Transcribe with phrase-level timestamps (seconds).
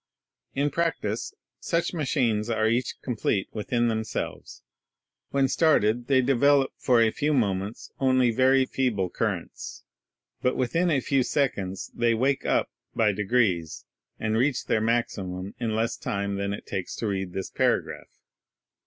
[0.55, 4.63] In prac tice such machines are each complete within themselves.
[5.29, 9.83] When started they develop for a few moments only very feeble currents;
[10.41, 13.85] but within a few seconds they "wake up" by degrees,
[14.19, 18.09] and reach their maximum in less time than it takes to read this paragraph.